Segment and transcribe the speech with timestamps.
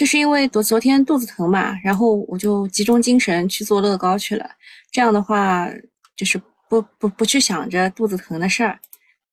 [0.00, 4.50] 就是因为昨昨天肚子疼嘛，然后我就集中精神去做乐高去了。
[4.90, 5.68] 这样的话，
[6.16, 8.80] 就是不不不去想着肚子疼的事儿，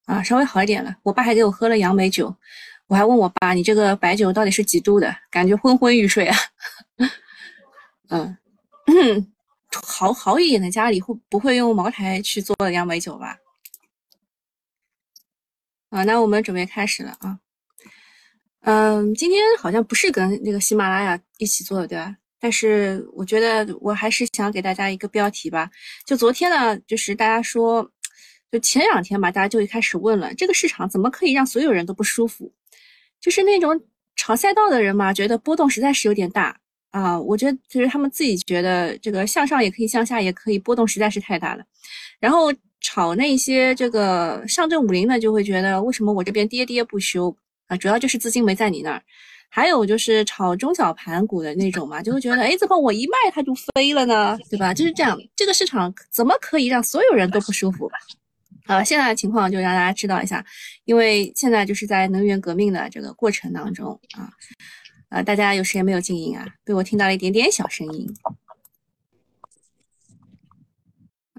[0.07, 0.93] 啊，稍微好一点了。
[1.03, 2.35] 我爸还给我喝了杨梅酒，
[2.87, 5.15] 我还问我爸，你这个白酒到底是几度的？
[5.31, 6.37] 感觉昏昏欲睡啊。
[8.09, 8.37] 嗯，
[9.71, 13.37] 好好一点的家里会不会用茅台去做杨梅酒吧？
[15.91, 17.39] 啊，那我们准备开始了啊。
[18.67, 22.13] 嗯，今天好像不是跟那个喜马拉雅一起做的，对吧？
[22.37, 25.71] 但是我觉得我还是想给大家一个标题吧。
[26.05, 27.89] 就昨天呢，就是大家说，
[28.51, 32.51] 就前两天吧，大家就一开始问了，这个市场怎么可以让所有人都不舒服？
[33.21, 33.79] 就是那种
[34.17, 36.59] 炒赛道的人嘛，觉得波动实在是有点大
[36.91, 37.17] 啊。
[37.17, 41.63] 我觉得其实他们自己觉得这个向上也可以，向下也可以，波动实在是太大了。
[42.19, 47.33] 然后炒那些这个上证五零的，就会觉得为什么我这边跌跌不休？
[47.67, 49.01] 啊，主要就是资金没在你那儿，
[49.49, 54.37] 还有就是炒中小盘股的那种嘛，就会觉得，哎，怎么我一卖它就飞了呢？
[54.49, 54.73] 对吧？
[54.73, 57.89] 就是这样，这个市场怎么可以让所有人都不舒服？
[58.65, 60.45] 啊，现在的情况就让大家知道一下，
[60.85, 64.31] 因为现在就是在能源革命的这个过程当中啊，
[65.09, 66.45] 呃，大家有时间没有静音啊？
[66.65, 68.13] 被我听到了一点点小声音。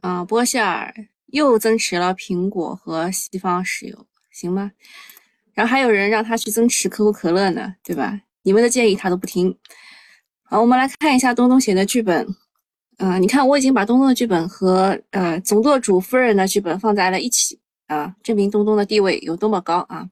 [0.00, 0.94] 啊，波希尔
[1.26, 4.72] 又增持了苹果和西方石油，行吗？
[5.58, 8.20] 然后还有人让他去增持可口可乐呢，对吧？
[8.44, 9.52] 你们的建议他都不听。
[10.44, 12.24] 好，我们来看一下东东写的剧本。
[12.98, 20.06] 嗯，你看我已经把东东的剧本和呃总舵主夫人的剧本放在了一起啊，证明东东的地位有多么高啊。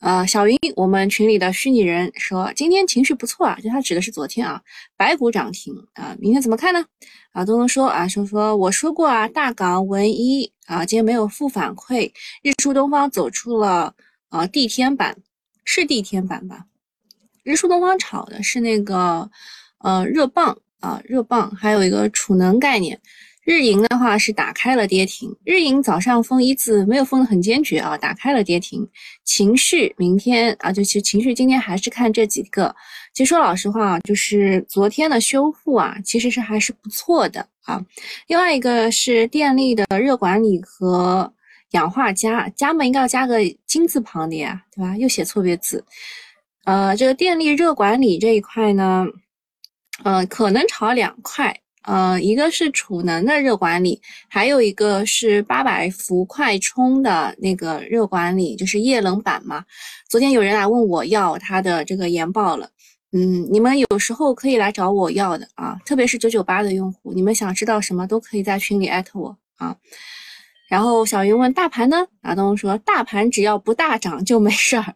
[0.00, 4.60] 啊，小云，我们群里的虚拟人说今天情绪不错啊，就他指的是昨天啊，
[4.96, 6.84] 白股涨停啊，明天怎么看呢？
[7.30, 12.10] 啊，东东说啊，说说我说过啊，大港文一啊，今天没有负反馈，
[12.42, 13.94] 日出东方走出了。
[14.28, 15.16] 啊，地天板
[15.64, 16.66] 是地天板吧？
[17.44, 19.30] 日出东方炒的是那个
[19.78, 23.00] 呃热棒啊，热棒，还有一个储能概念。
[23.44, 28.84] 日银的话是打开了跌停，日银早上封一字没有封的很坚决啊，打开了跌停。
[29.24, 32.74] 情绪明天啊，就其实情绪今天还是看这几个。
[33.14, 37.80] 其实说老实话啊，就是昨天的修复啊，其实是还是不错的啊。
[38.26, 41.32] 另外一个是电力的热管理和。
[41.70, 44.96] 氧化镓，镓嘛应该要加个金字旁的呀，对吧？
[44.96, 45.84] 又写错别字。
[46.64, 49.06] 呃，这个电力热管理这一块呢，
[50.04, 51.60] 呃，可能炒两块。
[51.82, 59.64] 呃，一个是储能的热管理，还有一个是八百伏快充的那个热管理，就是液冷板嘛。
[60.08, 62.68] 昨天有人来问我要他的这个研报了，
[63.12, 69.76] 嗯，你们有时候可以来找我要的啊，特别是九九八的用户，你们想知道什么都可以在群里艾特我啊。
[70.68, 72.06] 然后小云问大盘呢？
[72.22, 74.94] 阿东说大盘只要不大涨就没事儿。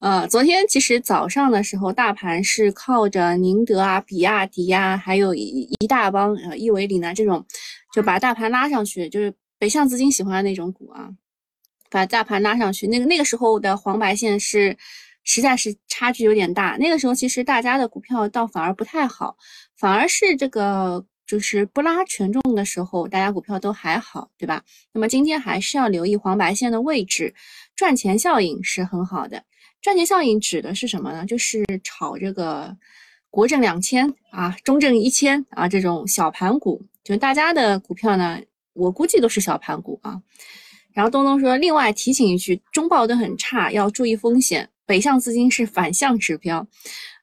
[0.00, 7.44] 呃，昨天其实早上的时候，大盘是靠着宁德啊、比亚迪呀，还有一一大帮呃亿维、里南这种，
[7.92, 11.10] 就把大盘拉上去，就是北向资金喜欢的那种股啊，
[11.90, 12.86] 把大盘拉上去。
[12.86, 14.76] 那个那个时候的黄白线是
[15.22, 16.76] 实在是差距有点大。
[16.78, 19.36] 那个时候其实大家的股票倒反而不太好，
[19.76, 21.04] 反而是这个。
[21.26, 24.62] 就是不拉权重的时候，大家股票都还好，对吧？
[24.92, 27.34] 那么今天还是要留意黄白线的位置，
[27.74, 29.42] 赚钱效应是很好的。
[29.80, 31.26] 赚钱效应指的是什么呢？
[31.26, 32.76] 就是炒这个
[33.30, 38.40] 国证两千啊、中证一千啊这种小盘股，就大家的股票呢，
[38.72, 40.20] 我估计都是小盘股啊。
[40.92, 44.68] 然后东东说，另外提醒一句，中报都很差，要注意风险。
[44.86, 46.66] 北向资金是反向指标，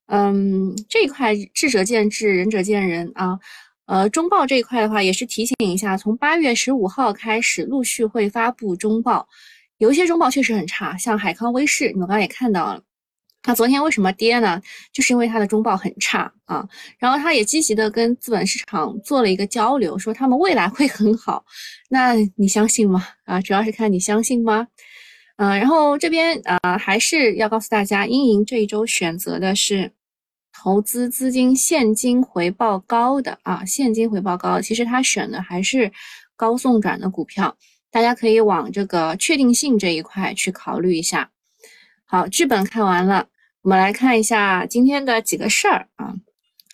[0.07, 3.39] 嗯，这块智者见智，仁者见仁啊。
[3.91, 9.27] 呃，中报这一块的话，也是提醒一下，从八月十五号开始，陆续会发布中报。
[9.79, 12.81] 有一些中报确实很差，像海康威视，你们刚刚也看到了，
[13.43, 14.61] 它昨天为什么跌呢？
[14.93, 16.65] 就是因为它的中报很差啊。
[16.99, 21.43] 然后它也积极的跟资本市场做了一个交流，说他们未来会很好。
[21.89, 23.05] 那你相信吗？
[23.25, 24.65] 啊，主要是看你相信吗？
[25.35, 29.91] 嗯，然后这边啊，还是要告诉大家，英银这一周选择的是。
[30.53, 35.91] 投资资金现金回报高的啊，现金回报高，其实他选的还是
[36.35, 37.57] 高送转的股票，
[37.89, 41.31] 大家可以往这个确定性这一块去考虑一下。
[42.05, 43.27] 好，剧本看完了，
[43.61, 46.13] 我们来看一下今天的几个事儿啊。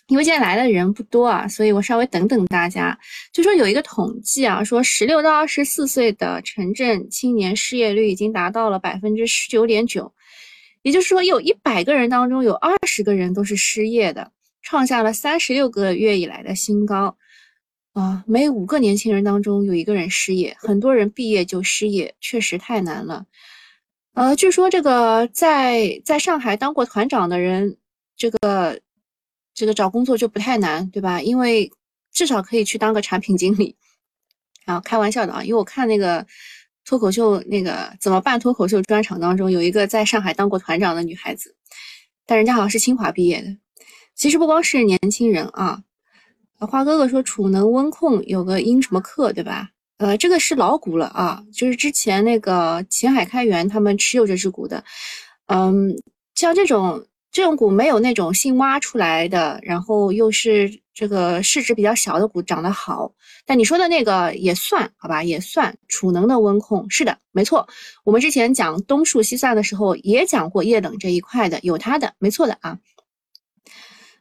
[0.08, 2.98] 因为今天来的人不多啊，所以我稍微等等大家。
[3.30, 10.10] 就说有一个统计啊，说十六到二十四岁的城镇青年失业率已经达到了百分之十九点九。
[10.88, 14.32] 也就是说，有一百个人当中，有二十个人都是失业的，
[14.62, 17.14] 创下了三十六个月以来的新高
[17.92, 18.24] 啊！
[18.26, 23.26] 每五个年轻人当中有一个人失业，很多人毕业就失业，确实太难了。
[24.14, 27.76] 呃，据说这个在在上海当过团长的人，
[28.16, 28.80] 这个
[29.52, 31.20] 这个找工作就不太难，对吧？
[31.20, 31.70] 因为
[32.14, 33.76] 至少可以去当个产品经理
[34.64, 36.26] 啊，开玩笑的啊，因为我看那个
[36.88, 41.54] 脱口秀那个怎么办脱口秀专场当中，有一个在上海当过团长的女孩子，
[42.24, 43.48] 但人家好像是清华毕业的。
[44.14, 45.82] 其实不光是年轻人啊，
[46.60, 49.68] 花哥哥说储能温控有个因什么克，对吧？
[49.98, 54.82] 呃，这个是老股了啊，就是之前那个前海开源他们持有这只股的，
[55.48, 55.94] 嗯，
[56.34, 63.12] 像这种这种股没有那种新挖出来的，然后又是这个市值比较小的股涨得好，
[63.46, 67.68] 但你说的那个也算好吧，也算储能的温控，是的，没错，
[68.04, 72.78] 我们之前讲东数西算的时候也讲过液冷这一块的，有它的，没错的啊。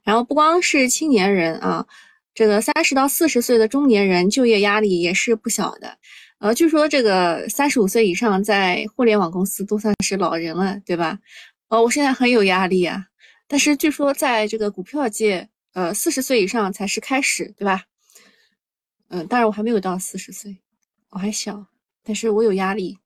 [0.04, 1.86] 然后不光是青年人啊。
[2.34, 5.98] 这个三十到四十岁的中年人就业压力也是不小的，
[6.38, 11.18] 呃，据说这个三十五岁以上在互联网公司都算是老人了，对吧？
[11.70, 13.08] 呃，我现在很有压力啊，
[13.48, 17.84] 但是据说在这个股票界，呃，四十岁以上才是开始，对吧？
[19.10, 20.58] 嗯，当然我还没有到四十岁，
[21.10, 21.66] 我还小，
[22.04, 22.98] 但是我有压力。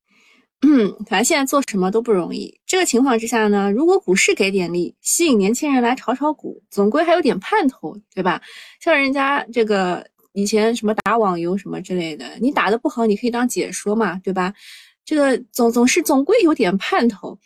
[0.62, 2.60] 嗯， 反正现在做什么都不容易。
[2.68, 8.40] 这个情况之下呢，如果股市给点力，吸引年轻人来炒炒股，总归还有点盼头，对吧？
[8.80, 14.54] 像人家这个以前什么打网游什么之类的，你打的不好，你可以当解说嘛，对吧？
[15.04, 17.40] 这个总总是总归有点盼头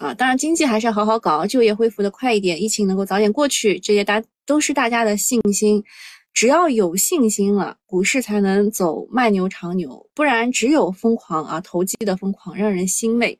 [0.00, 0.14] 啊。
[0.14, 5.84] 当然，经济还是要好好搞，就业恢复的快一点，疫情能够早点过去，这些大都是大家的信心。
[6.32, 13.36] 只要有信心了，股市才能走慢牛长牛，不然只有疯狂啊，投机的疯狂，让人心累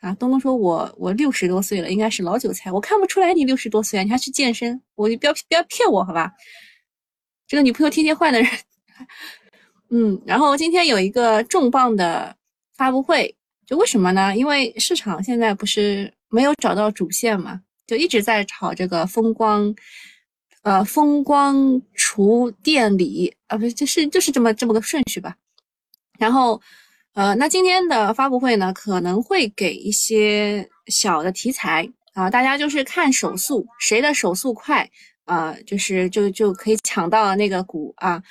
[0.00, 0.14] 啊。
[0.14, 6.32] 东东说：“我我六十多岁了，应该是老韭菜，我看不出来你六十多岁啊，你还去健身，我就不要不要骗我好吧？
[7.46, 8.50] 这个女朋友天天换的人，
[9.90, 10.20] 嗯。
[10.24, 12.34] 然后今天有一个重磅的
[12.74, 14.36] 发布会，就为什么呢？
[14.36, 19.74] 因为市场现在不是没有找到主线嘛，就一直在炒这个风光。”
[20.64, 25.36] 呃，风光厨电锂啊，不是，就是就是这么这么个顺序吧。
[26.18, 26.58] 然后，
[27.12, 34.90] 呃，那今天的发布会呢，可能会给一些小的题材啊，大家就是看手速，谁的手速快
[35.26, 38.22] 啊，就是就就可以抢到那个股啊。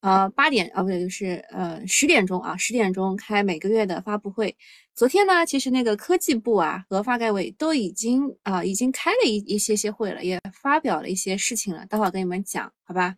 [0.00, 4.56] 呃八点啊，不对，就是呃十点钟啊，十点钟开每个月的发布会。
[4.94, 13.16] 昨天呢，其实那个科技部啊和发改委都已经啊已经开了一一些些会了，也发表了一些事情了，待会儿跟你们讲，好吧？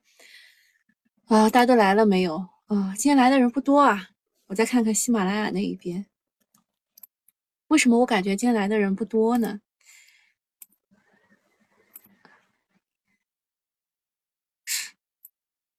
[1.26, 2.37] 啊，大家都来了没有？
[2.67, 4.08] 啊，今天来的人不多啊，
[4.46, 6.06] 我再看看喜马拉雅那一边，
[7.69, 9.61] 为什么我感觉今天来的人不多呢？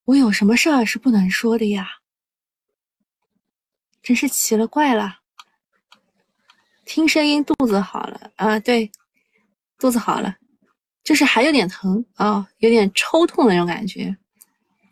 [0.06, 1.88] 我有什么事儿是不能说的呀？
[4.02, 5.20] 真是奇了怪了。
[6.84, 8.60] 听声音，肚子好了啊？
[8.60, 8.92] 对，
[9.80, 10.36] 肚子好了，
[11.06, 14.18] 就是还有点疼啊，有点抽痛的那种感觉。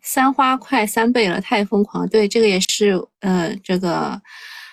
[0.00, 2.08] 三花快三倍了，太疯狂。
[2.08, 4.20] 对，这个也是，呃，这个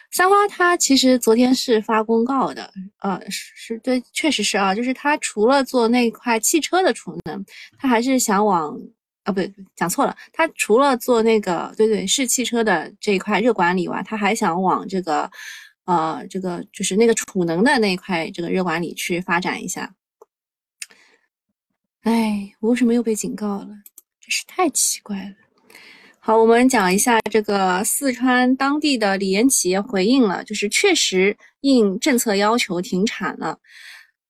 [0.10, 7.46] 三花它其实昨天是发公告的，呃，是是对，确实是啊，就是它除了做那块汽车的储能，
[7.78, 8.80] 它还是想往。
[9.30, 10.16] 啊，不对，讲错了。
[10.34, 15.30] 他除了做那个，对对，是汽车的这一块热管理外，他还想往这个，
[15.86, 19.94] 呃，这个就是那个储能的那一块这个热管理去发展一下。
[22.02, 23.68] 哎，我为什么又被警告了？
[24.20, 25.36] 真是太奇怪了。
[26.20, 33.60] 好，我们讲一下这个四川当地的锂盐企业回应了，就是确实应政策要求停产了。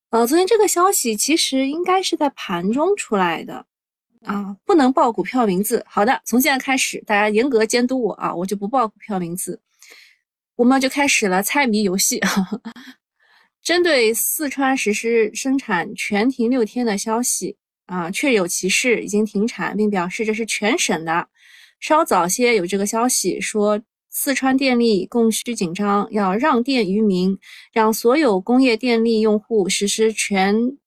[0.10, 3.66] 呃，昨天这个消息其实应该是在盘中出来的。
[4.26, 5.86] 啊，不能报股票名字。
[5.88, 9.62] 好的，从现在开始，大家严格监督我啊，我就不报股票名字。
[10.56, 12.20] 我们就开始了猜谜游戏。
[13.64, 21.28] 针对四川实施生产全停六天的消息啊，确有其事，已经停产，并表示这是全省的。
[21.80, 27.38] 稍早些有这个消息说，四川电力供需紧张，要让电于民，
[27.72, 30.78] 让所有工业电力用户实施全。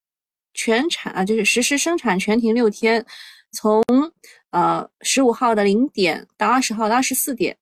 [0.54, 3.04] 全产啊，就是实施生产全停六天，
[3.52, 3.82] 从
[4.50, 7.56] 呃十五号的零点到二十号的二十四点，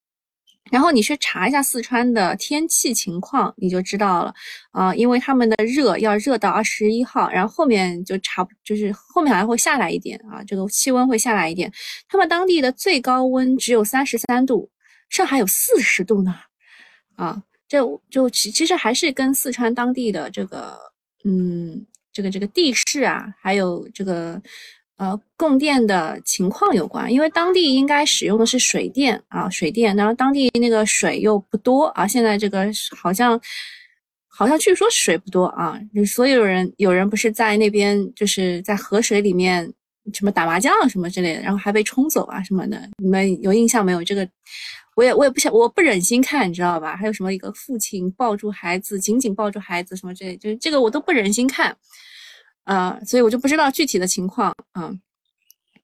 [0.71, 4.35] 然后你去查一下四川的天气情况，你就知道了。
[4.73, 11.73] 啊，因为他们的热要热到二十一号，然后后面就差就是后面好像会下来一点啊，这个气温会下来一点，
[12.09, 14.71] 他们当地的最高温只有三十三度，
[15.09, 16.35] 上海有四十度呢，
[17.17, 17.79] 啊，这
[18.11, 20.77] 就其其实还是跟四川当地的这个
[21.25, 21.87] 嗯。
[22.13, 24.41] 这个这个地势啊，还有这个
[24.97, 33.41] 呃供电的情况有关，因为当地应该使用的是水电啊，水电，然后当地那个水又不多啊，现在这个好像
[34.29, 39.73] 好像据说水不多啊，所有人有人不是在那边就是在河水里面
[40.13, 44.03] 什么打麻将什么之类的，然后还被冲走啊什么的，你们有印象没有？
[44.03, 44.29] 这个
[45.01, 46.95] 我也我也不想，我不忍心看，你知道吧？
[46.95, 51.75] 还有什么一个父亲抱住孩子，紧紧抱住孩子什么之类，就是这个我都不忍心看，
[52.65, 54.93] 啊，所以我就不知道具体的情况啊。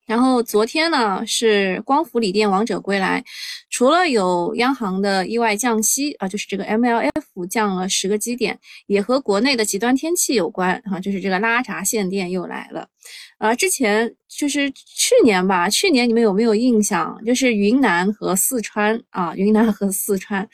[0.05, 3.23] 然后昨天呢是光伏锂电王者归来，
[3.71, 12.87] 除了有央行的意外降息啊，就是这个 MLF 降了十个基点，也和国内的极端天气有关啊，就是这个拉闸限电又来了。
[13.37, 17.17] 啊，之前就是去年吧，去年你们有没有印象？
[17.25, 20.47] 就是云南和四川啊，云南和四川，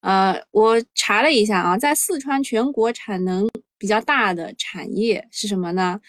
[0.00, 6.00] 呃，我查了一下啊，在四川全国产能比较大的产业是什么呢？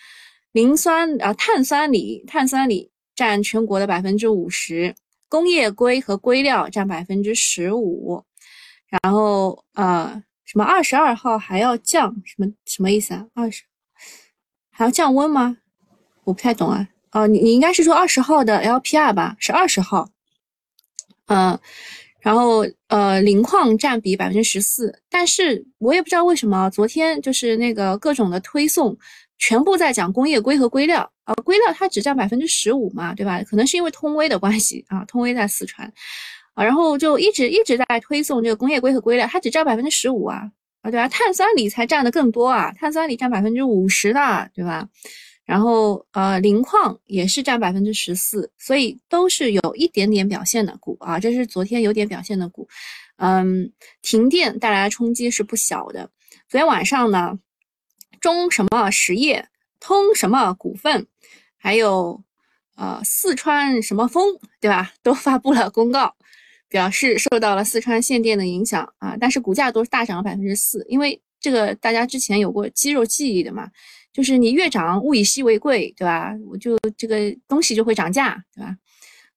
[0.52, 2.90] 磷酸啊，碳酸锂，碳酸锂。
[3.14, 4.96] 占全国的百分之五十，
[5.28, 8.24] 工业硅和硅料占百分之十五，
[8.90, 13.28] 然后呃，什么二十二号还要降，什么什么意思啊？
[13.36, 13.64] 二十
[14.72, 15.58] 还要降温吗？
[16.24, 16.88] 我不太懂啊。
[17.12, 19.36] 哦，你你应该是说二十号的 LPR 吧？
[19.40, 20.10] 是二十号。
[21.28, 21.58] 嗯，
[22.20, 28.98] 然后呃，磷矿占比百分之十四，但是我也不知道为什么昨天就是那个各种的推送。
[29.44, 33.42] 全部在讲工业硅和硅料啊，硅料它只占百分之十五嘛，对吧？
[33.42, 35.92] 可能是因为通威的关系啊，通威在四川
[36.54, 40.44] 啊，然后就一直一直在推送这个工业硅和硅料，它只占百分之十五啊
[40.84, 41.08] 啊，对吧？
[41.08, 44.88] 碳酸锂才占的更多啊，碳酸锂占百分之五十的，对吧？
[45.52, 52.70] 然后呃，磷矿也是占百分之十四，所以都是有一点点表现的股啊，这是昨天有点表现的股，
[53.18, 53.70] 嗯，
[54.02, 56.10] 停电带来的冲击是不小的。
[56.48, 57.38] 昨天晚上呢？
[58.22, 61.06] 中什么实业、通什么股份，
[61.58, 62.24] 还有
[62.78, 64.94] 呃四川什么风，对吧？
[65.04, 66.16] 都发布了公告，
[66.70, 73.70] 表示受到了四川限电的影响啊，但是股价都是大涨了百分之四，因为这个大家之前有过肌肉记忆的嘛，
[74.14, 76.34] 就是你越涨，物以稀为贵，对吧？
[76.50, 78.76] 我就这个东西就会涨价，对吧？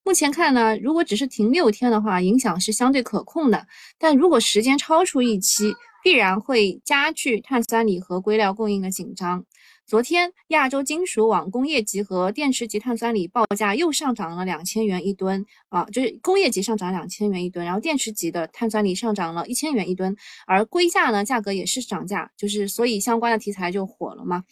[0.03, 3.67] 目前看呢，如果只是停六天的话，影响是相对可控的，
[3.99, 5.75] 但如果时间超出预期。
[6.05, 9.43] 必然会加剧碳酸锂和硅料供应的紧张。
[9.87, 20.15] 昨天，亚洲金属网工业级和电池级碳酸锂报价又上涨了两千元一吨啊，就是工业级上涨两千元一吨，然后电池级的碳酸锂上涨了一千元一吨，
[20.47, 24.45] 而硅价呢，价格也是涨价，就是所以相关的题材就火了嘛。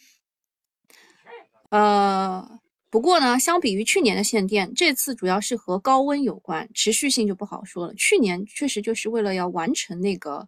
[1.73, 2.59] 呃，
[2.91, 7.93] 不过呢，相比于去年的限电，这次主要是和高温有关，持续性就不好说了。
[7.95, 10.47] 去年确实就是为了要完成那个。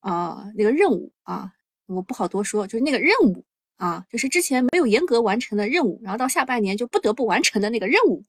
[0.00, 1.50] 啊，那个任务啊，
[1.86, 3.44] 我不好多说，就是那个任务
[3.76, 8.22] 啊，就是之前没有严格完成的任务，然后到下半年就不得不完成的那个任务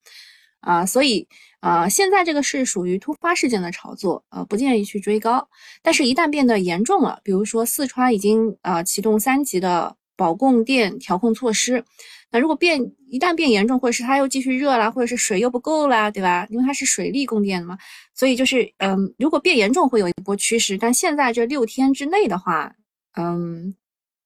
[0.61, 1.27] 啊，所以
[1.59, 5.47] 啊，现在这个是属于突发事件的炒作啊，不建议去追高。
[5.83, 11.85] 但是，一旦变得严重了，比如说四川已经啊启动三级的保供电调控措施。
[12.29, 12.77] 那如果变
[13.09, 16.45] 一旦变严重，或者是它又继续热啦，或者是水又不够啦，对吧？
[16.49, 17.77] 因为它是水力供电的嘛，
[18.13, 22.75] 所以就是嗯，如果变严重会有一波趋势，但现在这六天之内的话，
[23.15, 23.73] 嗯，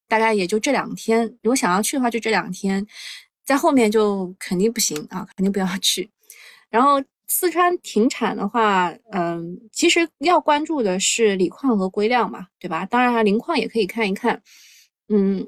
[0.08, 1.28] 大概也就这两天。
[1.44, 2.84] 如果想要去的话，就这两天，
[3.46, 6.10] 在后面就肯定不行啊，肯定不要去。
[6.72, 12.84] 然后四川停产的话，嗯，其实要关注的是锂矿和硅料嘛，对吧？
[12.88, 14.42] 当然，磷矿也可以看一看，
[15.08, 15.48] 嗯。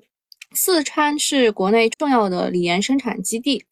[0.54, 3.66] 四川是国内重要的锂盐生产基地。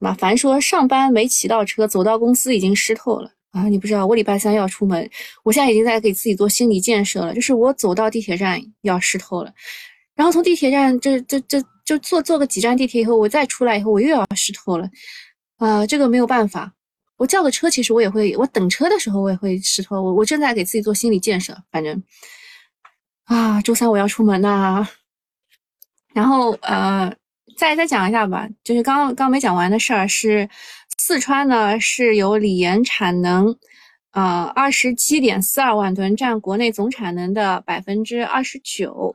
[0.00, 3.68] 马凡说上班没骑到车，走到公司已经湿透了啊！
[3.68, 5.10] 你不知道，我礼拜三要出门，
[5.42, 9.52] 我现在已经在给自己做心理建设了，就是我走到地铁站要湿透了，
[10.14, 14.88] 然后从地铁站这这这就坐坐个几站地铁以后，我再出来以后我又要湿透了
[15.56, 15.84] 啊！
[15.84, 16.72] 这个没有办法，
[17.16, 20.00] 我叫个车，其实我也会，我等车的时候我也会湿透。
[20.00, 22.00] 我我正在给自己做心理建设，反正
[23.24, 24.88] 啊，周三我要出门呐。
[26.14, 27.14] 然后呃，
[27.56, 30.48] 再再讲一下吧，就是刚刚没讲完的事儿是，
[30.98, 33.54] 四川呢是有锂盐产能，
[34.12, 39.14] 呃，二十七点四二万吨，占国内总产能的百分之二十九，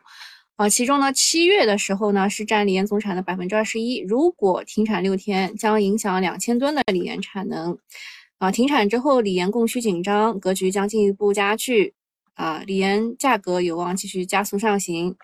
[0.56, 7.78] 啊，其中呢七月的时候呢是占锂盐总产的百分之二十一，如果停产六天，将影响两千吨的锂盐产能，
[8.38, 11.96] 啊，停产之后锂盐供需紧张格局将进一步加剧，
[12.36, 15.16] 啊，锂盐价格有望继续加速上行。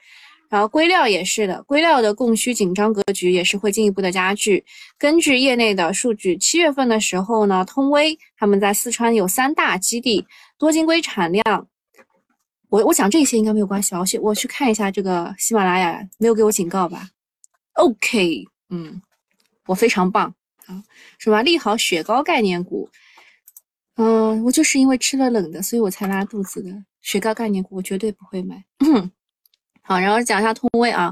[0.49, 4.65] 然后硅料也是的，硅料的供需紧张格局也是会进一步的加剧。
[4.97, 10.25] 根据业内的数据，七月份的时候呢，通威他们在四川有三大基地，
[10.57, 11.67] 多晶硅产量，
[12.69, 13.93] 我我讲这些应该没有关系？
[13.95, 17.09] 我去我去看一下这个喜马拉雅没有给我警告吧
[17.73, 18.99] ？OK，嗯，
[19.67, 20.33] 我非常棒
[20.65, 20.83] 啊，
[21.19, 21.43] 什么？
[21.43, 22.89] 利好雪糕概念股，
[23.97, 26.71] 嗯，我就是因为吃了冷的，所以我才拉肚子的
[27.03, 28.63] 雪糕概念股，我绝对不会买。
[29.89, 31.11] 好，然后讲一下通威啊。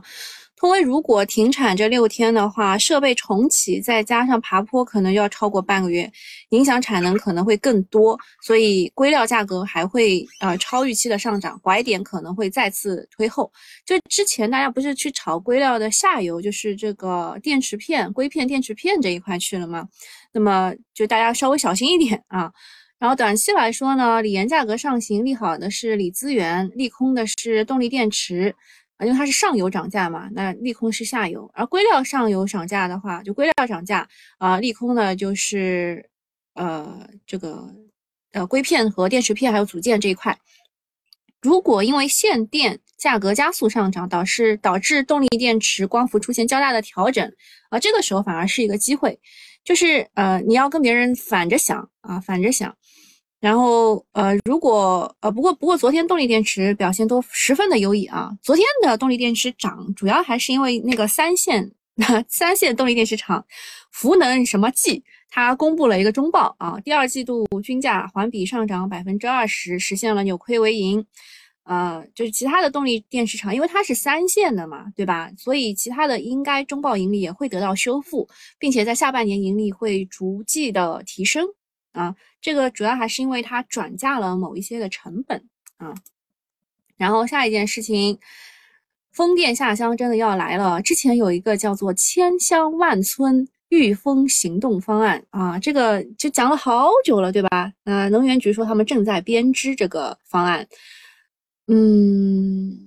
[0.55, 6.11] 通威如果停产这六天的话，设备重启再加上爬坡，可能要超过半个月，
[6.49, 13.51] 影响产能可能会更多，所以硅料价格还会呃超预期的上涨，拐点可能会再次推后。
[13.83, 19.87] 就之前大家不是去炒硅料的下游，就是这个电池片、硅片、电池片这一块去了吗？
[20.31, 22.51] 那么就大家稍微小心一点啊。
[22.99, 28.55] 然后短期来说呢，锂盐价格上行，利好的是锂资源，利空的是动力电池。
[28.97, 36.09] 啊，因为它是上游涨价嘛，那利空是下游，而硅料上游涨价的话，就硅料涨价啊，利空呢就是
[36.55, 37.71] 呃这个
[38.31, 40.35] 呃硅片和电池片还有组件这一块。
[41.43, 47.31] 如果因为限电价格加速上涨，导致导致动力电池光伏出现较大的调整，
[47.69, 49.19] 啊，这个时候反而是一个机会，
[49.63, 52.75] 就是呃你要跟别人反着想啊，反着想。
[53.39, 58.31] 然后，呃，如果，呃，不过，不过，昨天动力电池表现都十分的优异啊。
[58.41, 61.71] 昨天的动力电池涨，主要还是因为那个三线，
[62.27, 63.45] 三线动力电池厂，
[63.91, 71.05] 福能什么技，它公布了一个中报啊，第二季度均价环比上涨百分之二十，实现了扭亏为盈。
[71.63, 75.29] 呃，就是其他的动力电池厂，因为它是三线的嘛，对吧？
[75.37, 78.27] 所以其他的应该中报盈利也会得到修复，
[78.57, 81.45] 并且在下半年盈利会逐季的提升。
[81.97, 85.43] 啊，这个主要还是因为它转嫁了某一些的成本
[85.77, 85.93] 啊。
[86.95, 88.19] 然后下一件事情，
[89.11, 90.81] 风电下乡真的要来了。
[90.81, 97.73] 之前有一个叫做“千乡万村御风行动方案”啊，这个就讲了好久了，对吧？
[97.85, 100.67] 呃，能源局说他们正在编织这个方案，
[101.67, 102.86] 嗯。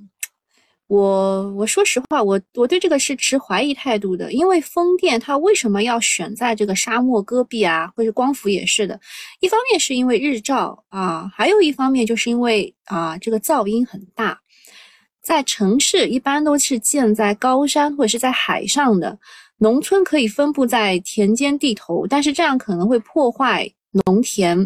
[0.90, 8.98] 我我说实话，我我对这个是持怀疑态度的，因为风电它为什么要选在这个沙漠戈壁啊，或者光伏也是的，
[9.38, 14.40] 一方面是因为日照啊，还有一方面就是因为啊这个噪音很大，
[15.22, 19.16] 在城市一般都是建在高山或者是在海上的，
[19.58, 23.72] 农村可以分布在田间地头，但是这样可能会破坏
[24.06, 24.58] 农田，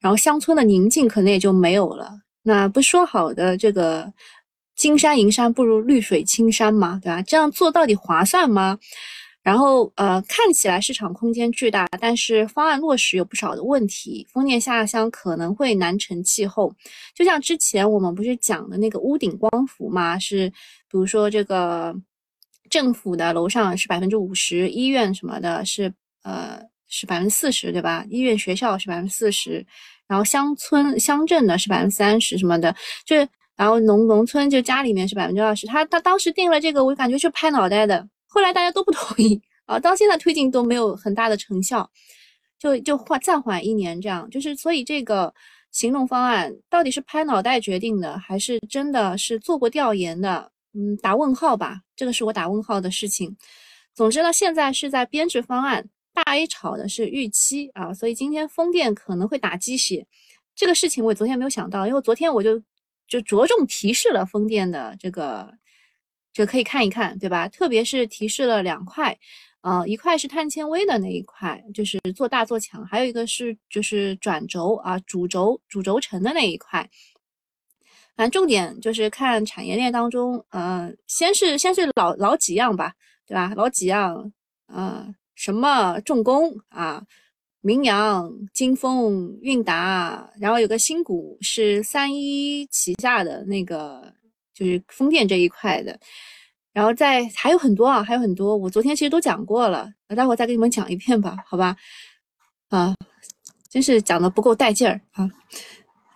[0.00, 2.10] 然后乡村的宁静可能也就没有了。
[2.42, 4.12] 那不说好的这个。
[4.78, 7.20] 金山银山不如绿水青山嘛，对吧？
[7.22, 8.78] 这样做到底划算吗？
[9.42, 16.72] 然后呃，看起来市场空间巨大，但是方案落实有不少的问题，风电下乡可能会难成气候。
[17.12, 20.16] 就像之前我们不是讲的那个屋顶光伏嘛？
[20.18, 21.92] 是比如说这个
[22.70, 28.06] 政府的楼上是百分之五十，医院什么的是呃是百分之四十，对吧？
[28.10, 29.66] 医院学校是百分之四十，
[30.06, 32.72] 然后乡村乡镇的是百分之三十什么的，
[33.04, 33.28] 就是。
[33.58, 38.08] 然后农农村就家里面是百分之二十，他他当时定了这个，我感觉是拍脑袋的。
[38.28, 41.90] 后来大家都不同意啊，到现在推进都没有很大的成效，
[42.56, 44.30] 就就缓暂缓一年这样。
[44.30, 45.34] 就是所以这个
[45.72, 50.52] 行动方案到底是拍脑袋决定的，还是真的是做过调研的？
[50.74, 53.36] 嗯，打问号吧，这个是我打问号的事情。
[53.92, 60.06] 总之呢，现在是在编制方案，大 A 炒的是预期啊，所以今天风电可能会打鸡血。
[60.54, 62.62] 这个事情我昨天没有想到，因为昨天我就。
[63.08, 65.52] 就着重提示了风电的这个，
[66.32, 67.48] 这个可以看一看，对吧？
[67.48, 69.18] 特别是提示了两块，
[69.62, 76.88] 呃，一块是碳纤维的那一块，就是做大做强；还有一个是就是转轴啊，主轴主轴承的那一块。
[78.14, 82.92] 反正重点就是看产业链当中，呃，先是先是老老几样吧，
[83.26, 83.52] 对吧？
[83.56, 84.32] 老几样，
[84.66, 87.02] 呃，什么重工啊？
[87.68, 94.10] 明阳、金丰、韵达，然后有个新股是三一旗下的那个，
[94.54, 96.00] 就是风电这一块的，
[96.72, 101.76] 然后在还有很多啊，还有很多，我昨天其实都讲过了，我待会再给你们讲一遍吧，好吧？
[102.70, 102.94] 啊，
[103.68, 105.28] 真是讲的不够带劲儿啊，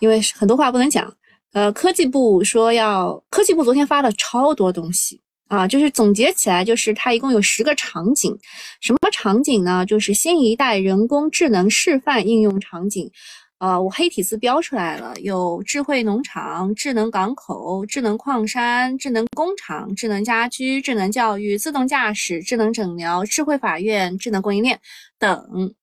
[0.00, 1.14] 因为很多话不能讲。
[1.52, 5.20] 呃，科技部说要，科技部昨天发了超多东西。
[5.52, 8.34] 啊，就是总结起来，就是它一共有十个场景，
[8.80, 9.84] 什么场景呢？
[9.84, 13.10] 就是新一代人工智能示范应用场景。
[13.58, 24.80] 呃，我黑体字标出来了，有智慧农场、智能港口、智能矿山、智能工厂、智能家居、智能教育、自动驾驶、智能诊疗、智慧法院、智能供应链
[25.18, 25.74] 等。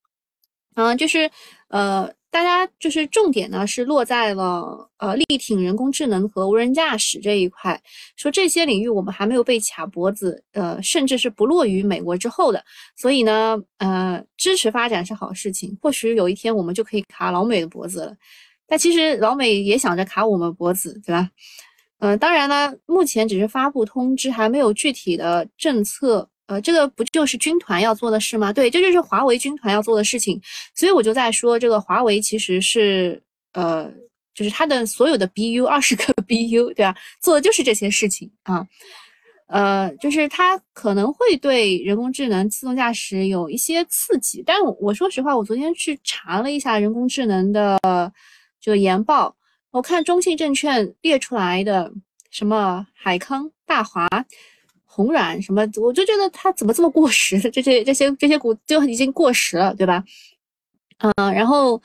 [0.74, 1.30] 嗯，就是
[1.68, 2.12] 呃。
[2.32, 7.82] 大家就是重点呢，是落在了呃力挺人工智能和无人驾驶这一块，
[8.16, 12.64] 说这些领域我们还没有被卡脖子，呃，甚至是不落于美国之后的，
[12.96, 18.16] 所以呢，呃，支持发展是好事情，或许有一天我们就可以卡老美的脖子了，
[18.68, 21.30] 但其实老美也想着卡我们脖子，对吧？
[21.98, 26.30] 嗯，当然呢，目前只是发布通知，还没有具体的政策。
[26.50, 28.52] 呃，这个不就是军团要做的事吗？
[28.52, 30.42] 对，这就是华为军团要做的事情。
[30.74, 33.22] 所以我就在说，这个华为其实是
[33.54, 33.88] 呃，
[34.34, 36.96] 就是它的所有的 BU 二十个 BU，对吧？
[37.22, 38.66] 做的就是这些事情啊。
[39.46, 47.80] 呃，就是它可能会对人工智能、自动驾驶有一些刺激，但我说实话，我昨天去查了一下人工智能的
[48.60, 49.36] 这个研报，
[49.70, 51.92] 我看中信证券列出来的
[52.32, 54.08] 什么海康、大华、
[55.04, 57.40] 红软什么，我就觉得它怎么这么过时？
[57.52, 60.04] 这些这些这些股就已经过时了，对吧？
[60.98, 61.82] 嗯，然后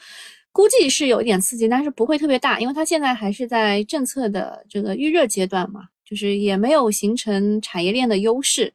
[0.50, 5.82] 估计是有一点刺激，但是不会特别大，因为它现在还是在政策的这个预热阶段嘛。
[6.06, 8.74] 就是也没有形成产业链的优势，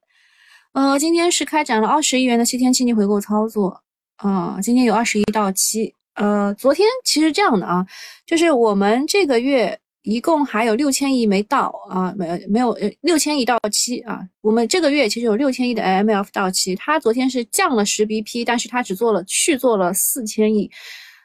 [0.73, 3.79] 呃，今天是开展了二十亿元的七天期逆回购操作，
[4.15, 7.85] 啊，今天有二十一到期，呃，昨天其实这样的啊，
[8.25, 20.69] 就是我们这个月一共还有六千亿没到啊，没没有呃六千亿到期啊，我们这个月其实有六千亿的 Mf 到期，它昨天是降了十 BP，但是它只做了续做了四千亿。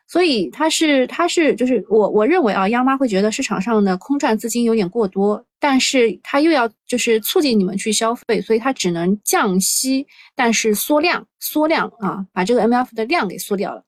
[0.06, 10.06] 所以它是它是就是我我认为啊，央妈会觉得市场上的空转资金有点过多，但是它又要就是促进你们去消费，所以它只能降息，
[10.36, 13.82] 但是缩量缩量啊，把这个 M F 的量给缩掉了。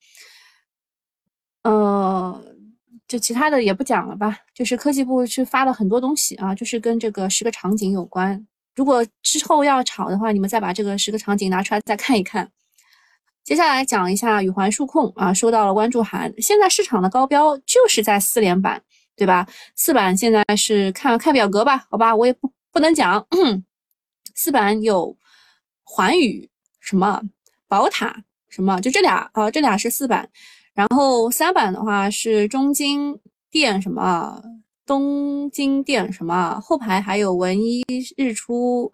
[1.65, 2.43] 呃，
[3.09, 8.47] 就其他的也不讲了吧，就是科技部去发了很多东西啊，就是跟这个十个场景有关。
[8.75, 12.51] 如果之后要炒的话，你们再把这个十个场景拿出来再看一看。
[13.45, 16.35] 接下来讲一下宇环数控啊，收到了关注函。
[16.39, 18.83] 现在市场的高标就是在四连板，
[19.15, 19.47] 对吧？
[19.77, 23.25] 四板现在是看看表格吧，好吧，我也不不能讲。
[24.35, 25.17] 四板有
[25.85, 27.23] 环宇什么
[27.69, 30.29] 宝塔什么，就这俩啊，这俩是四板。
[30.77, 33.19] 然后三板的话是中金
[33.51, 34.41] 电什么，
[34.87, 37.83] 东京电什么，后排还有文一
[38.17, 38.93] 日出。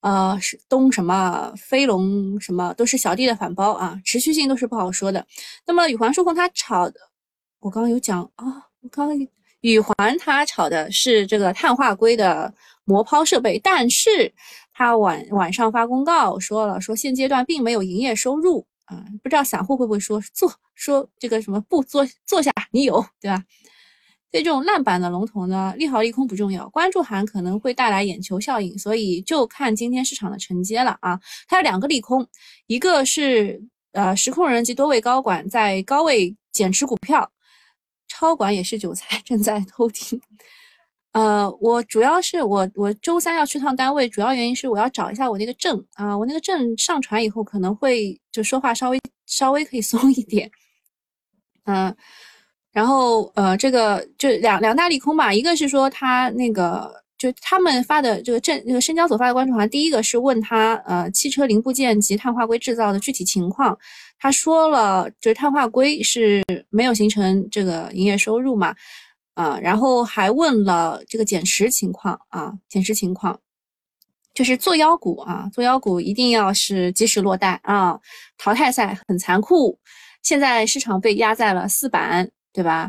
[0.00, 5.26] 呃，是东什么飞龙什么都是小弟的反包啊，持续性都是不好说的。
[5.66, 7.00] 那么宇环数控它炒的，
[7.60, 8.44] 我刚刚有讲啊，
[8.82, 9.28] 我刚刚
[9.62, 12.52] 宇环它炒的是这个碳化硅的
[12.84, 14.30] 磨抛设备，但是
[14.74, 23.44] 它晚晚上发公告说了，说现阶段并没有营业收入啊，不知道散户会不会说坐说这个什么不坐坐下你有对吧？
[24.30, 31.20] 对这种烂板的龙头呢，利好利空不重要，关注函可能会带来眼球效应，所以就看今天市场的承接了啊。
[31.46, 32.26] 它有两个利空，
[32.66, 37.30] 一个是呃实控人及多位高管在高位减持股票，
[38.08, 40.20] 超管也是韭菜正在偷听。
[41.14, 50.50] 呃，我主要是我我周三要去趟单位，主要原因是我要找一下我那个证啊，我那个证上传以后可能会就说话稍微稍微可以松一点，
[51.64, 51.96] 嗯。
[52.72, 63.78] 然后，呃，这个就两两大利空吧，一个是说他那个，就他们发的这个证，那个深交所发的关注函，第一个是问他，呃，汽车零部件及碳化硅制造的具体情况，
[64.18, 68.74] 他说了，就是碳化硅是没有形成这个营业收入嘛，
[69.34, 73.38] 啊，然后还问了这个减持情况啊，减持情况，
[74.32, 78.00] 就是做妖股啊，做妖股一定要是及时落袋啊，
[78.38, 79.78] 淘汰赛很残酷，
[80.22, 82.30] 现在市场被压在了四板。
[82.54, 82.88] 对吧？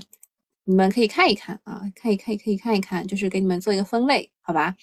[0.66, 4.76] 你们可以看一看啊，可以可以可以看一看，就是给你们做一个分类，好吧？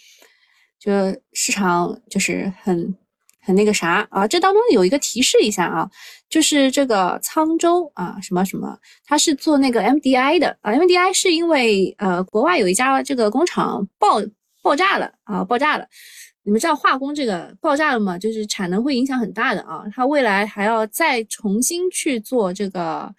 [0.76, 0.90] 就
[1.32, 2.92] 市场就是很
[3.44, 5.90] 很那个啥啊，这当中有一个提示一下啊，
[6.28, 14.20] 就是这个沧州啊什么什么，他是做那个 MDI 的啊，MDI 是因为呃国外有一家这个工厂爆
[14.62, 15.86] 爆炸了啊，爆炸了。
[16.44, 18.18] 你们知道化工这个爆炸了吗？
[18.18, 23.12] 就是产能会影响很大的啊，它未来还要再重新去做这个。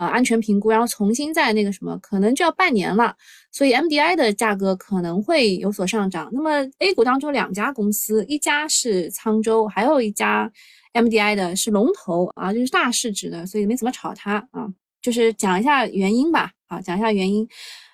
[0.00, 3.14] 啊，安全评估，然后重新再那个什么，可能就要半年了，
[3.52, 6.30] 所以 MDI 的价格可能会有所上涨。
[6.32, 10.50] 那么 A 股当中两家公司，一家是沧州，还有一家
[10.94, 14.66] MDI 的是龙头啊，就是大市值的，所以没怎么炒它啊。
[15.02, 17.46] 就是讲一下原因吧，啊，讲一下原因。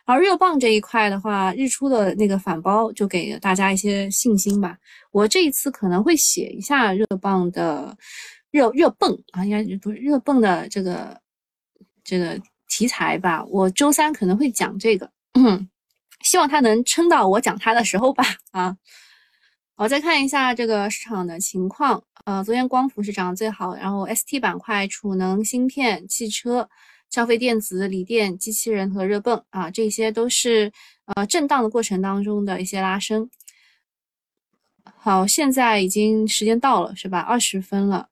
[0.05, 4.79] 而热棒这一块的话，日出的那个反包就给大家一些信心吧。
[5.11, 7.97] 我这一次可能会写一下热棒的
[8.53, 11.21] 热热泵啊，应该不是热泵的这个。
[12.07, 15.11] 这个题材吧，我周三可能会讲这个，
[16.23, 18.25] 希望它能撑到我讲它的时候吧。
[18.53, 18.77] 啊，
[19.75, 22.05] 我再看一下这个市场的情况。
[22.25, 26.69] 呃，昨天光伏是涨得最好，然后 ST 板块、储能、芯片、汽车、
[27.11, 30.73] 消费电子、锂电、机器人和热泵啊，这些都是
[31.07, 33.29] 呃震荡的过程当中的一些拉升。
[34.85, 37.19] 好，现在已经时间到了，是吧？
[37.21, 38.09] 二十分了。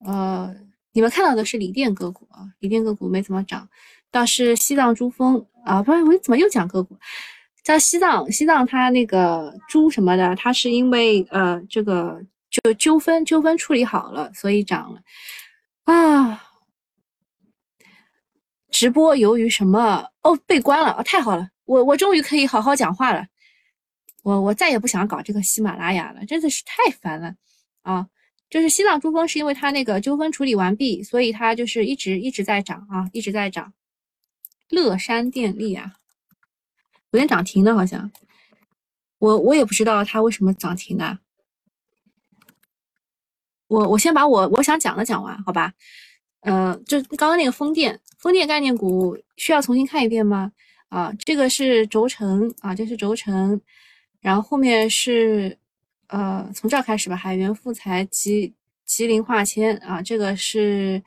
[0.00, 0.69] 呃。
[0.92, 3.68] 你们看到的是锂电个股啊，锂电个股没怎么涨，
[4.10, 6.98] 倒是西藏珠峰啊，不是我怎么又讲个股？
[7.62, 15.00] 叫西藏，西藏它那个猪什么的，它是因为呃这个就纠纷纠纷处理好了，所以涨了
[15.84, 16.42] 啊。
[18.70, 21.02] 直播由于什么哦被关了啊？
[21.02, 23.26] 太好了，我我终于可以好好讲话了。
[24.22, 27.34] 我我再也不想搞这个喜马拉雅了，真的是太烦了
[27.82, 28.06] 啊！
[28.50, 33.72] 就是西藏珠峰是因为它那个纠纷处理完毕，所以它就是一直一直在涨啊，一直在涨。
[34.68, 35.94] 乐山电力啊，
[37.10, 38.12] 昨天涨停的好像，
[39.18, 41.18] 我我也不知道它为什么涨停的。
[43.66, 45.72] 我我先把我我想讲的讲完，好吧？
[46.40, 50.52] 呃，就刚刚那个风电，风电概念股需要重新看一遍吗？
[50.88, 53.60] 啊，这个是轴承啊，这是轴承，
[54.20, 55.58] 然后后面是
[56.10, 58.52] 呃，从这儿开始吧，海源复材、吉
[58.84, 61.00] 吉林化纤啊，这个是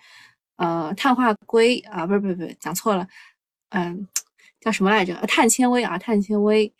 [0.56, 3.06] 呃碳化硅啊，不是不是不是，讲错了，
[3.70, 4.08] 嗯，
[4.62, 5.14] 叫什么来着？
[5.28, 6.72] 碳纤维啊，碳纤维，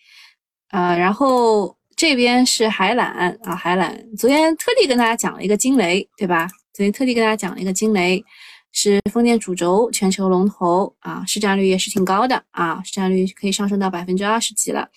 [0.70, 6.48] 呃，然后这边是海缆啊，海缆，昨天特地跟大家讲了一个惊雷，对吧？
[6.74, 8.24] 昨天特地跟大家讲了一个惊雷，
[8.72, 14.90] 是风电主轴，全球龙头啊，市占率也是挺高的啊，市占率可以上升到百分之二十几了。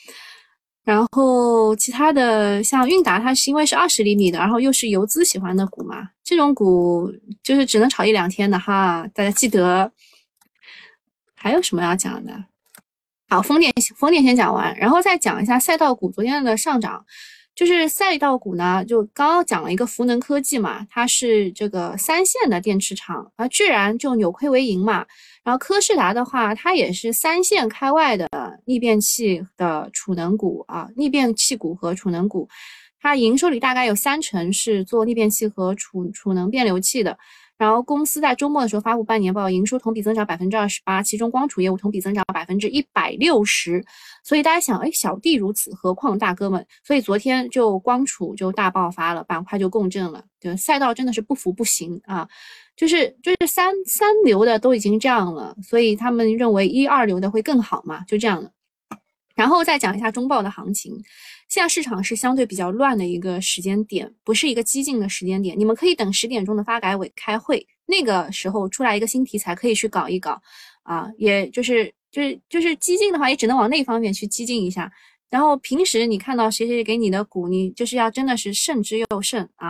[0.87, 9.91] 然后其他的像韵达，它是因为是二十厘米的，然后又是游资喜欢的股嘛，这种股就是只能炒一两天的哈，大家记得。
[11.35, 12.33] 还有什么要讲的？
[13.29, 17.05] 好，风电风电先讲完，然后再讲一下赛道股昨天的上涨。
[17.57, 25.07] 就是赛道股呢，就刚刚讲了一个福能科技嘛，它是这个三线的电池厂啊，居然就扭亏为盈嘛。
[25.43, 28.29] 然后科士达的话，它也是三线开外的
[28.67, 32.47] 逆变器的储能股啊，逆变器股和储能股，
[33.01, 37.17] 它营收里大概有三成是做逆变器和储储能变流器的。
[37.59, 43.85] 然后公司在周末的时候发布半年报，营收同比增长百分之二十八，其中光储业务同比增长百分之一百六十。
[44.23, 46.67] 所以大家想，哎，小弟如此，何况大哥们？
[46.85, 50.23] 所以昨天就光储就大爆发了，板块就共振了。
[50.41, 52.29] 对，赛道真的是不服不行啊！
[52.77, 58.05] 就是就是三三流的都已经这样了，所以他们认为一二流的会更好嘛？
[58.05, 58.51] 就这样了。
[59.37, 61.01] 然后再讲一下中报的行情。
[61.49, 65.57] 现在市场是相对比较乱的一个时间点，不是一个激进的时间点。
[65.57, 70.43] 你们可以等十点钟的发改委开会，那个时候出来一个新题材，可以去搞一搞
[70.83, 71.09] 啊。
[71.19, 74.91] 也就是就是就是激进的话，也只能往那方面去激进一下。
[75.31, 79.69] 然后平时你看到谁谁给你的股，你就是要真的是慎之又慎啊。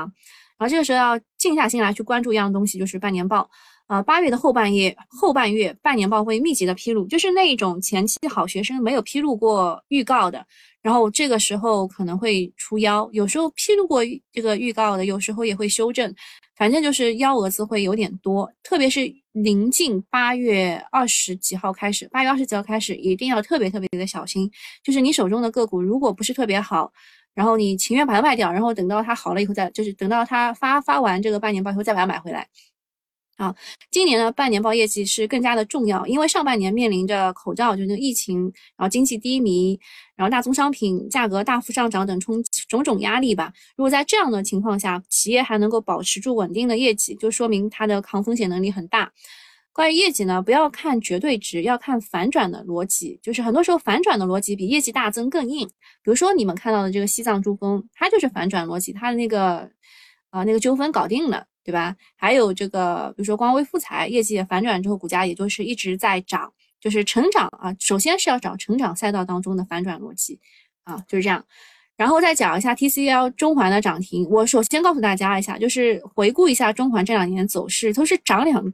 [0.59, 3.51] 然后这个时候要静下心来去关注一样东西，就是半年报。
[3.87, 10.45] 啊，八月的后半夜后半月半年报会密集的披露，就是那种前期好学生没有披露过预告的。
[10.83, 16.13] 然后这个时候可能会出妖，有时候披露过这个预告的，有时候也会修正，
[16.57, 18.51] 反正就是幺蛾子会有点多。
[18.63, 24.51] 特别是临近八月二十几号开始，八月二十几号开始一定要特别特别的小心。
[24.83, 26.93] 就是你手中的个股如果不是特别好，
[27.35, 32.49] 然后你情愿把它卖掉，然后等到它好了以后再，就是等到它发发完这个半年报以后再把它买回来。
[33.37, 33.55] 啊，
[33.91, 38.41] 今年的半年报业绩是更加的重要，因为上半年面临着口罩就是疫情，
[38.77, 39.79] 然后经济低迷，
[40.17, 43.53] 然后大宗商品价格大幅上涨等冲种种压力吧。
[43.77, 49.13] 如果在这样的情况下，企业还能够保持住稳定的业绩，就说明它的抗风险能力很大。
[49.71, 55.69] 关于业绩呢，不要看绝对值，要看反转的逻辑，就是很多时候反转的逻辑比业绩大增更硬。
[55.69, 59.71] 比如说你们看到的这个西藏珠峰，它就是反转逻辑，它的那个
[60.31, 61.45] 啊那个纠纷搞定了。
[61.67, 61.97] 对吧？
[62.15, 67.75] 还有这个，比如说光威复材业绩反转之后，股价也就是一直在涨，就是成长啊。
[67.81, 70.39] 首先是要找成长赛道当中的反转逻辑
[70.85, 71.45] 啊，就是这样。
[71.97, 74.25] 然后再讲一下 TCL 中环的涨停。
[74.31, 78.73] 我首先告诉大家一下，就是回顾一下中环这两年走势，都是涨两，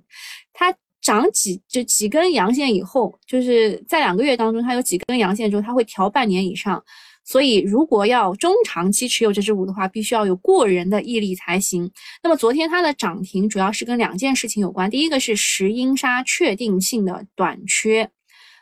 [0.52, 6.84] 它涨几就几根阳线以后，就是在两个月当中，它有几根阳线之后，它会调半年以上。
[7.32, 11.90] 所以，如果要中长期持有这只股的话，必须要有过人的毅力才行。
[12.22, 14.90] 那么，昨天它的涨停主要是跟两件事情有关。
[14.90, 18.10] 第一个是石英砂确定性的短缺，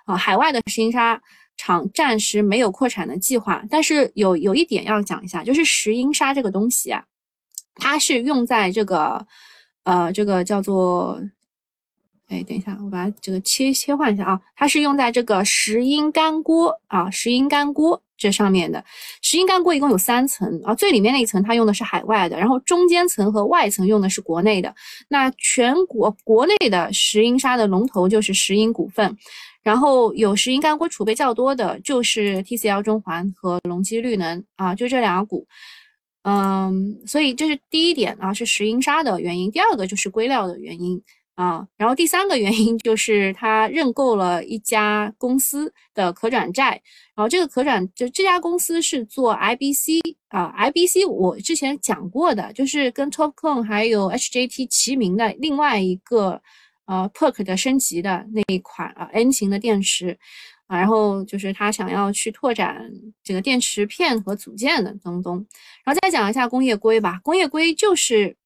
[0.04, 1.20] 啊，海外的石英砂
[1.56, 3.64] 厂暂时没有扩产的计划。
[3.68, 7.02] 但是有有一点要讲一下，就是石英砂这个东西啊，
[7.74, 9.26] 它是用在这个，
[9.83, 11.20] 呃，这个叫做。
[12.28, 18.85] 哎，等一下，我把这个切切换一下啊，它是用在这个石英干锅啊，石英干锅这上面的。
[19.22, 24.72] 石英干锅一共有三层啊，最里面那一层它用的是海外的，然后中间层和外层用的是国内的。
[25.09, 29.16] 那全国国内的石英砂的龙头就是石英股份，
[29.62, 35.46] 然后有石英干锅储备较多的就是 TCL 中环和隆基绿能啊，就这两个股。
[36.22, 39.50] 嗯，所以这是第一点啊，是石英砂的原因。
[39.50, 41.02] 第二个就是硅料的原因。
[41.40, 46.72] 啊，然后第三个原因就是他认购了一家公司的可转债，
[47.16, 56.42] 然后这个可转就这家公司是做 IBC 啊，IBC 我之前讲过的，就是跟 Topcon 还有 HJT 齐名的另外一个
[56.85, 60.18] 呃 PERK 的升级的那一款啊 N 型的电池
[60.66, 62.85] 啊，然后就是他想要去拓展
[63.24, 65.37] 这个电池片和组件的东东，
[65.87, 68.37] 然后再讲一下工业硅吧，工业硅就是。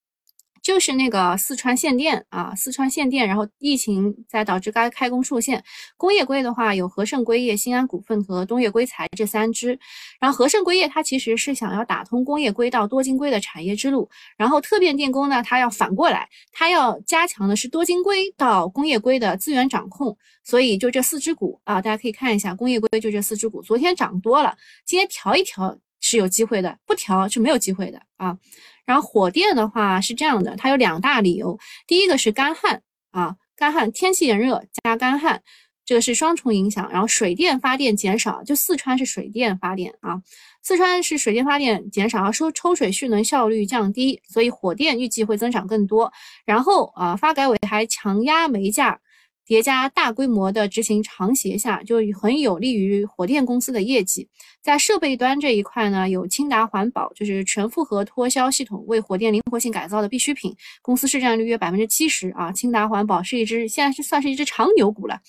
[0.64, 5.62] 就是那个四川限电啊，四川限电，然后疫情再导致该开工受限。
[5.98, 9.78] 工业硅的话，有和盛硅业、新安股份和东岳硅材这三只。
[10.18, 20.16] 然后和盛硅业它其实是想要打通工业硅到多晶硅的产业之路，然后特变电工呢，它要反过来，它要加强的是多晶硅到工业硅的资源掌控。
[20.44, 28.38] 所以就这四只股啊，大家可以看一下，工业硅就这四只股，昨天涨多了，今天调一调是有机会的，不调是没有机会的啊。
[28.86, 35.42] 然后火电的话是这样的，它有两大理由，第一个是干旱啊，干旱天气炎热加干旱，
[35.84, 36.90] 这个是双重影响。
[36.90, 40.20] 然后水电发电减少，就四川是水电发电啊，
[40.62, 46.12] 四川是水电发电减少，收抽水蓄能效率降低，所以火电预计会增长更多。
[46.44, 49.00] 然后啊，发改委还强压煤价。
[49.46, 54.28] 叠加大规模的执行长协下，就很有利于火电公司的业绩。
[54.62, 62.50] 在设备端这一块呢，有清达环保，就是全复合脱销系统，为火电灵活性改造的必需品，公司市占率约百分之七十啊。
[62.50, 65.20] 清达环保是一只现在是算是一只长牛股了。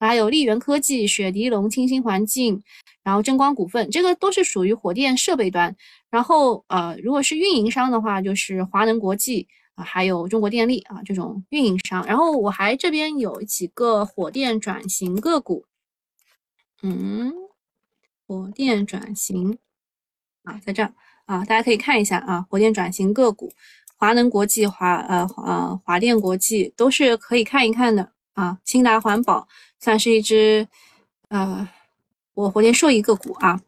[0.00, 2.62] 还有利源科技、雪迪龙、清新环境，
[3.02, 5.76] 然后真光股份，这个都是属于火电设备端。
[6.08, 9.46] 然后呃，如果是运营商的话，就是华能国际。
[9.82, 15.64] 还有中国电力啊这种运营商，然后我还这边有几个火电转型个股，
[16.82, 17.32] 嗯，
[18.26, 19.58] 火电转型
[20.44, 20.92] 啊，在这儿
[21.26, 23.52] 啊，大家可以看一下啊，火电转型个股，
[23.96, 30.66] 华能国际、华呃呃华电国际都是可以看一看的啊，清达环保算是一只
[31.28, 31.68] 呃
[32.34, 33.60] 我火电受益个股啊。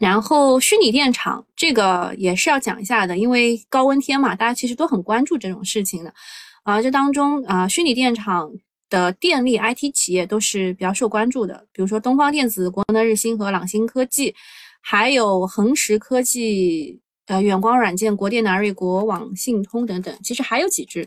[0.00, 6.14] 然后虚拟电厂这个也是要讲一下的，因为高温天嘛，大家其实都很关注这种事情的，
[6.62, 8.50] 啊，这当中啊，虚拟电厂
[8.88, 14.34] 的电力 IT 企业都是比较受关注的，比如说东方电子、国能日新和朗星科技，
[14.80, 21.06] 还有恒实科技、呃远光软件、国电南瑞、国网信通等等，其实还有几只，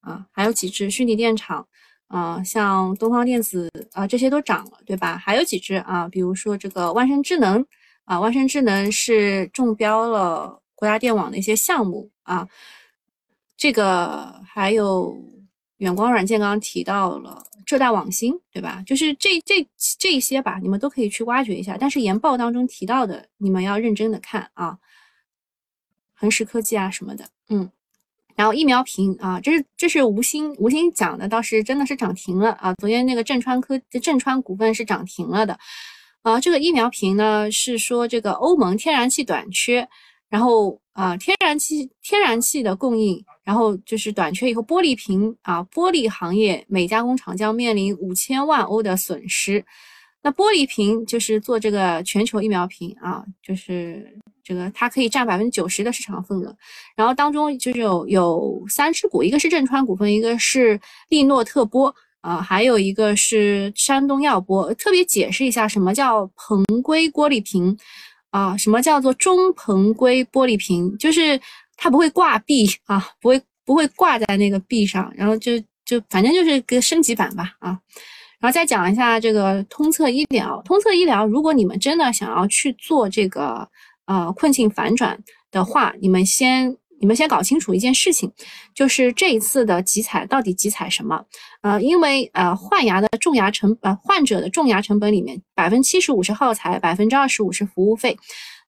[0.00, 1.64] 啊，还有几只虚拟电厂，
[2.08, 5.16] 啊，像东方电子啊，这些都涨了，对吧？
[5.16, 7.64] 还有几只啊，比如说这个万盛智能。
[8.04, 12.46] 啊，万盛智能是中标了国家电网的一些项目啊，
[13.56, 15.16] 这个还有
[15.78, 18.82] 远光软件，刚刚提到了浙大网新，对吧？
[18.86, 19.66] 就是这这
[19.98, 21.76] 这些吧，你们都可以去挖掘一下。
[21.80, 24.78] 但是研报当中提到的，你们要认真的看啊，
[26.12, 27.70] 恒实科技啊什么的，嗯，
[28.34, 35.58] 然后疫苗屏啊，这是这是吴昕吴昕讲的，倒是真的是涨停了啊，昨天那个正川科正川股份是涨停了的。
[36.24, 39.86] 啊，这个疫苗瓶呢是说这个欧盟天然气短缺，
[40.30, 49.62] 然后啊天然气天然气的供应，然后就是短缺以后，玻璃瓶啊玻璃行业每加工厂将面临五千万欧的损失。
[50.22, 56.56] 那玻璃瓶就是做这个全球疫苗瓶啊，就是这个它可以占百分之九十的市场份额。
[56.96, 61.94] 然后当中就有有三只股，一个是正川股份，一个是利诺特波。
[62.24, 67.76] 啊，还有一个是山东药玻，特别解释一下什么叫硼硅玻璃瓶
[68.30, 71.38] 啊，什么叫做中硼硅玻璃瓶，就是
[71.76, 77.78] 它不会挂壁啊，不会不会挂在那个壁上，然后就就反正就是个升级版吧啊，
[78.40, 83.68] 然后再讲一下这个通策医疗，通策医疗，如果你们真的想要去做这个
[84.06, 85.18] 呃困境反转
[85.50, 86.74] 的话，你们先。
[87.04, 88.32] 你们先搞清楚一件事情，
[88.74, 91.22] 就是这一次的集采到底集采什么？
[91.60, 98.16] 呃，因为呃换牙的种牙成呃患者的种牙成本里面百分之七十五是耗材，百分之二十五是服务费。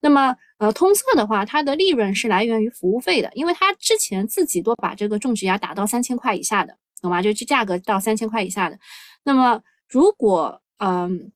[0.03, 7.22] 那么呃通策的话，它的利润是来源于服务费的，因为它之前自己都把这个种植牙打到三千块以下的，懂吗？
[7.22, 8.79] 就这价格到三千块以下的。
[9.25, 11.33] 那么如果嗯。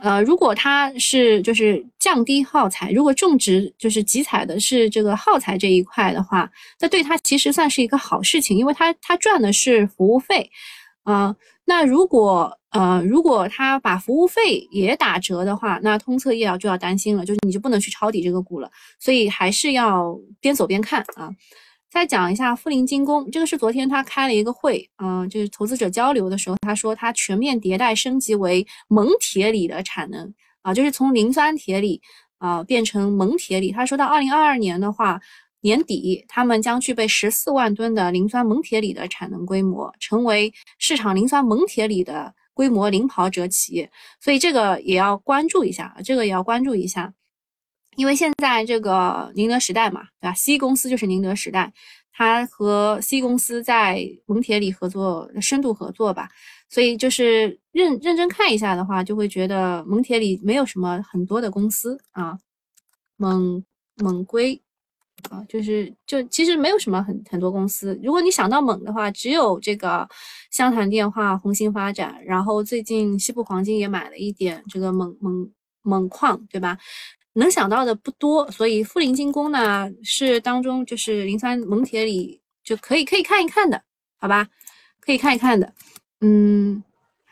[0.00, 6.50] 呃如果它是就是降低耗材，如果种植就是集采的是这个耗材这一块的话，
[6.80, 10.50] 那对它其实算是一个好事情，因为它它赚的是服务费，
[11.04, 21.30] 啊，那如果呃如果它把服务费也打折的话，那通策医疗就要担心了，就是你就不能去抄底这个股了，所以还是要边走边看啊。
[21.92, 30.32] 再讲一下富临精工，这个是昨天他开了一个会，嗯，就是投资者交流的时候，他说他全面迭代升级为锰铁锂的产能
[30.62, 32.00] 啊，就是从磷酸铁锂
[32.38, 33.70] 啊变成锰铁锂。
[33.70, 35.20] 他说到二零二二年的话，
[35.60, 43.90] 年底他们将具备十四万吨的磷酸锰铁锂的产能规模，成为市场磷酸锰铁锂的规模领跑者企业。
[44.18, 47.12] 所以这个也要关注一下，这个也要关注一下。
[47.96, 51.72] 因为现在这个宁德时代嘛，对吧？C 公司就是宁德时代，
[52.12, 56.28] 它和 C 公司在蒙铁里合作，深度合作吧。
[56.68, 62.38] 所以就是认认真看一下的话，就会觉得蒙铁里没有什么很多的公司啊，
[63.18, 63.62] 蒙
[63.96, 64.58] 蒙硅
[65.28, 68.00] 啊，就是就其实没有什么很很多公司。
[68.02, 70.08] 如果你想到蒙的话，只有这个
[70.50, 75.50] 湘潭电话、红星发展，然后最近西部黄金也买了一点这个锰锰
[75.82, 76.78] 锰矿，对吧？
[77.34, 83.82] 能想到的不多，所以富临精工呢是当中就是磷酸锰铁里就可以可以看一看的，
[84.18, 84.48] 好吧？
[85.00, 85.72] 可以看一看的。
[86.20, 86.82] 嗯，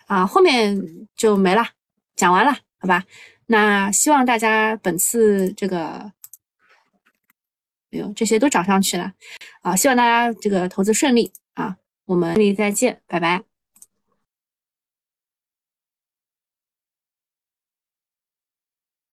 [0.06, 1.64] 啊，后面就没了，
[2.16, 3.04] 讲完了，好吧？
[3.46, 6.12] 那希望大家本次这个，
[7.90, 9.12] 哎呦，这些都涨上去了，
[9.62, 11.76] 啊，希望大家这个投资顺利啊，
[12.06, 13.49] 我们这里再见，拜拜。